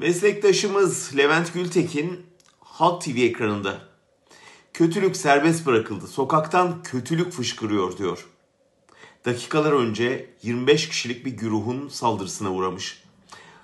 Meslektaşımız 0.00 1.16
Levent 1.16 1.54
Gültekin 1.54 2.26
Halk 2.60 3.02
TV 3.02 3.16
ekranında 3.16 3.78
kötülük 4.72 5.16
serbest 5.16 5.66
bırakıldı. 5.66 6.06
Sokaktan 6.06 6.82
kötülük 6.82 7.32
fışkırıyor 7.32 7.98
diyor. 7.98 8.26
Dakikalar 9.24 9.72
önce 9.72 10.30
25 10.42 10.88
kişilik 10.88 11.26
bir 11.26 11.30
güruhun 11.30 11.88
saldırısına 11.88 12.52
uğramış. 12.52 13.02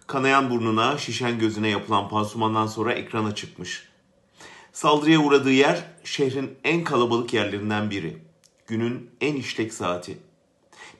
Kanayan 0.07 0.51
burnuna, 0.51 0.99
şişen 0.99 1.38
gözüne 1.38 1.69
yapılan 1.69 2.08
pansumandan 2.08 2.66
sonra 2.66 2.92
ekrana 2.92 3.34
çıkmış. 3.34 3.88
Saldırıya 4.72 5.18
uğradığı 5.18 5.53
yer 5.53 5.84
şehrin 6.04 6.54
en 6.64 6.84
kalabalık 6.84 7.34
yerlerinden 7.34 7.90
biri. 7.90 8.18
Günün 8.66 9.10
en 9.21 9.34
işlek 9.34 9.74
saati. 9.74 10.18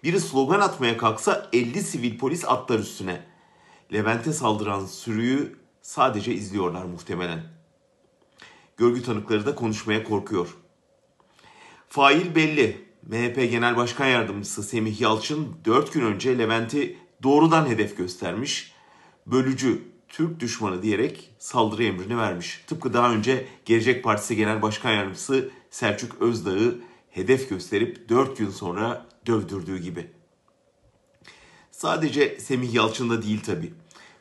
Biri 0.05 0.21
slogan 0.21 0.61
atmaya 0.61 0.97
kalksa 0.97 1.49
50 1.53 1.83
sivil 1.83 2.19
polis 2.19 2.45
atlar 2.45 2.79
üstüne. 2.79 3.36
Levent'e 3.93 4.33
saldıran 4.33 4.87
sürüyü 4.87 5.57
sadece 5.83 6.35
izliyorlar 6.35 6.85
muhtemelen. 6.85 7.43
Görgü 8.77 9.03
tanıkları 9.03 9.47
da 9.47 9.55
konuşmaya 9.55 10.05
korkuyor. 10.05 10.57
Fail 11.89 12.35
belli. 12.35 12.87
MHP 13.03 13.51
Genel 13.51 13.77
Başkan 13.77 14.07
Yardımcısı 14.07 14.63
Semih 14.63 15.01
Yalçın 15.01 15.57
4 15.65 15.93
gün 15.93 16.01
önce 16.01 16.39
Levent'i 16.39 16.99
doğrudan 17.23 17.67
hedef 17.67 17.97
göstermiş. 17.97 18.73
Bölücü, 19.27 19.83
Türk 20.09 20.41
düşmanı 20.41 20.83
diyerek 20.83 21.31
saldırı 21.39 21.85
emrini 21.85 22.19
vermiş. 22.19 22.65
Tıpkı 22.67 22.93
daha 22.93 23.13
önce 23.13 23.47
Gelecek 23.65 24.05
Partisi 24.05 24.37
Genel 24.37 24.63
Başkan 24.63 24.91
Yardımcısı 24.91 25.51
Selçuk 25.71 26.23
Özdağ'ı 26.23 26.79
hedef 27.11 27.49
gösterip 27.51 28.09
4 28.09 28.39
gün 28.39 28.51
sonra 28.51 29.07
dövdürdüğü 29.27 29.79
gibi. 29.79 30.16
Sadece 31.77 32.41
Semih 32.41 32.75
Yalçın'da 32.75 33.23
değil 33.23 33.41
tabi. 33.41 33.73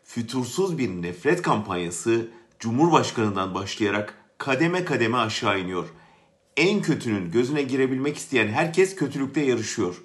Fütursuz 0.04 0.78
bir 0.78 0.90
nefret 0.90 1.42
kampanyası 1.42 2.28
Cumhurbaşkanı'ndan 2.60 3.54
başlayarak 3.54 4.18
kademe 4.38 4.86
kademe 4.86 5.18
aşağı 5.18 5.60
iniyor. 5.60 5.88
En 6.58 6.82
kötünün 6.82 7.32
gözüne 7.32 7.64
girebilmek 7.64 8.18
isteyen 8.18 8.48
herkes 8.48 8.96
kötülükte 8.96 9.42
yarışıyor. 9.42 10.02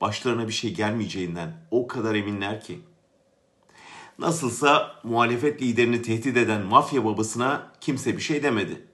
Başlarına 0.00 0.48
bir 0.48 0.52
şey 0.52 0.74
gelmeyeceğinden 0.74 1.66
o 1.70 1.86
kadar 1.86 2.14
eminler 2.14 2.60
ki. 2.60 2.80
Nasılsa 4.18 5.00
muhalefet 5.02 5.62
liderini 5.62 6.02
tehdit 6.02 6.36
eden 6.36 6.62
mafya 6.62 7.04
babasına 7.04 7.72
kimse 7.80 8.16
bir 8.16 8.22
şey 8.22 8.42
demedi. 8.42 8.86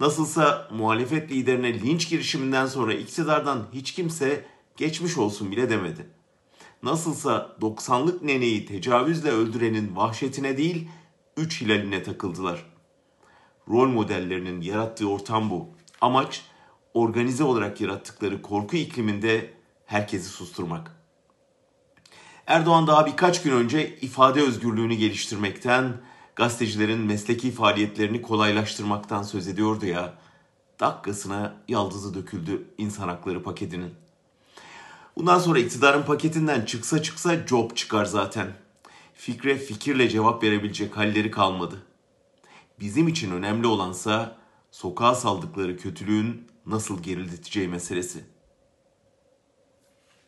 Nasılsa 0.00 0.68
muhalefet 0.72 1.30
liderine 1.30 1.80
linç 1.80 2.08
girişiminden 2.08 2.66
sonra 2.66 2.94
iktidardan 2.94 3.66
hiç 3.72 3.92
kimse 3.92 4.44
geçmiş 4.76 5.18
olsun 5.18 5.50
bile 5.50 5.70
demedi. 5.70 6.21
Nasılsa 6.82 7.56
90'lık 7.60 8.22
neneyi 8.22 8.66
tecavüzle 8.66 9.30
öldürenin 9.30 9.96
vahşetine 9.96 10.58
değil, 10.58 10.88
üç 11.36 11.60
hilaline 11.60 12.02
takıldılar. 12.02 12.66
Rol 13.68 13.88
modellerinin 13.88 14.60
yarattığı 14.60 15.08
ortam 15.08 15.50
bu. 15.50 15.68
Amaç 16.00 16.44
organize 16.94 17.44
olarak 17.44 17.80
yarattıkları 17.80 18.42
korku 18.42 18.76
ikliminde 18.76 19.54
herkesi 19.86 20.28
susturmak. 20.28 20.96
Erdoğan 22.46 22.86
daha 22.86 23.06
birkaç 23.06 23.42
gün 23.42 23.52
önce 23.52 23.96
ifade 23.96 24.40
özgürlüğünü 24.40 24.94
geliştirmekten, 24.94 26.00
gazetecilerin 26.36 27.00
mesleki 27.00 27.50
faaliyetlerini 27.50 28.22
kolaylaştırmaktan 28.22 29.22
söz 29.22 29.48
ediyordu 29.48 29.86
ya. 29.86 30.14
Dakikasına 30.80 31.54
yaldızı 31.68 32.14
döküldü 32.14 32.74
insan 32.78 33.08
hakları 33.08 33.42
paketinin. 33.42 34.01
Bundan 35.16 35.38
sonra 35.38 35.58
iktidarın 35.58 36.02
paketinden 36.02 36.64
çıksa 36.64 37.02
çıksa 37.02 37.46
job 37.46 37.76
çıkar 37.76 38.04
zaten. 38.04 38.52
Fikre 39.14 39.58
fikirle 39.58 40.08
cevap 40.08 40.42
verebilecek 40.42 40.96
halleri 40.96 41.30
kalmadı. 41.30 41.82
Bizim 42.80 43.08
için 43.08 43.32
önemli 43.32 43.66
olansa 43.66 44.36
sokağa 44.70 45.14
saldıkları 45.14 45.76
kötülüğün 45.76 46.48
nasıl 46.66 47.02
gerileteceği 47.02 47.68
meselesi. 47.68 48.24